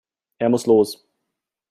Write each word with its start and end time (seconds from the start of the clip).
Er 0.39 0.49
muss 0.49 0.65
los. 0.65 1.07